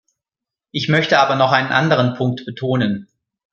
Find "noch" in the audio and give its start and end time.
1.35-1.51